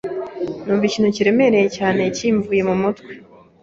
numva 0.63 0.85
ikintu 0.87 1.09
kiremereye 1.15 1.67
cyane 1.77 2.01
kimvuye 2.17 2.61
ku 2.67 2.75
mutwe 2.81 3.11